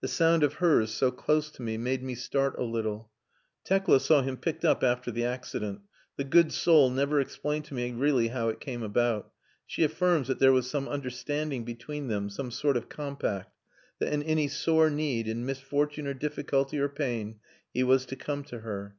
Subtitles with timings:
[0.00, 3.10] The sound of hers, so close to me, made me start a little.
[3.64, 5.82] "Tekla saw him picked up after the accident.
[6.16, 9.30] The good soul never explained to me really how it came about.
[9.66, 13.54] She affirms that there was some understanding between them some sort of compact
[13.98, 17.38] that in any sore need, in misfortune, or difficulty, or pain,
[17.74, 18.96] he was to come to her."